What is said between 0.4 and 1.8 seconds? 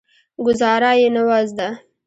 ګوزارا یې نه وه زده.